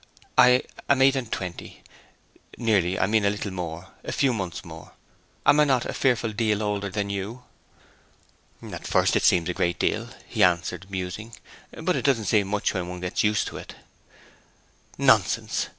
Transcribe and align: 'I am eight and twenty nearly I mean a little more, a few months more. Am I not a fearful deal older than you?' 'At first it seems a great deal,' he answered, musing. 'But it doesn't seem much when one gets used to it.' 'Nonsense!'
'I 0.35 0.63
am 0.89 0.99
eight 1.03 1.15
and 1.15 1.31
twenty 1.31 1.83
nearly 2.57 2.99
I 2.99 3.05
mean 3.05 3.23
a 3.23 3.29
little 3.29 3.51
more, 3.51 3.89
a 4.03 4.11
few 4.11 4.33
months 4.33 4.65
more. 4.65 4.93
Am 5.45 5.59
I 5.59 5.63
not 5.63 5.85
a 5.85 5.93
fearful 5.93 6.31
deal 6.33 6.63
older 6.63 6.89
than 6.89 7.11
you?' 7.11 7.43
'At 8.63 8.87
first 8.87 9.15
it 9.15 9.21
seems 9.21 9.47
a 9.49 9.53
great 9.53 9.77
deal,' 9.77 10.09
he 10.25 10.41
answered, 10.43 10.89
musing. 10.89 11.33
'But 11.79 11.95
it 11.95 12.03
doesn't 12.05 12.25
seem 12.25 12.47
much 12.47 12.73
when 12.73 12.87
one 12.87 13.01
gets 13.01 13.23
used 13.23 13.45
to 13.49 13.57
it.' 13.57 13.75
'Nonsense!' 14.97 15.67